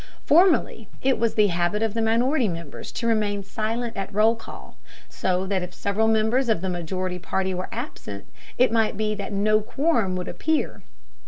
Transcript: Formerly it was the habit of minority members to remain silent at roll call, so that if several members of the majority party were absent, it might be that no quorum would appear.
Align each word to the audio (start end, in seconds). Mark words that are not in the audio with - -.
Formerly 0.25 0.89
it 1.03 1.19
was 1.19 1.35
the 1.35 1.49
habit 1.53 1.83
of 1.83 1.93
minority 1.95 2.47
members 2.47 2.91
to 2.93 3.05
remain 3.05 3.43
silent 3.43 3.95
at 3.95 4.11
roll 4.11 4.35
call, 4.35 4.75
so 5.07 5.45
that 5.45 5.61
if 5.61 5.75
several 5.75 6.07
members 6.07 6.49
of 6.49 6.61
the 6.61 6.69
majority 6.69 7.19
party 7.19 7.53
were 7.53 7.69
absent, 7.71 8.25
it 8.57 8.71
might 8.71 8.97
be 8.97 9.13
that 9.13 9.31
no 9.31 9.61
quorum 9.61 10.15
would 10.15 10.27
appear. 10.27 10.81